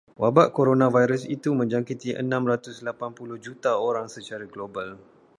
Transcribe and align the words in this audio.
Wabak 0.21 0.49
koronavirus 0.57 1.23
itu 1.35 1.49
menjangkiti 1.59 2.09
enam 2.21 2.41
ratus 2.51 2.75
lapan 2.87 3.11
puluh 3.19 3.37
juta 3.45 3.71
orang 3.89 4.07
secara 4.15 4.45
global. 4.53 4.89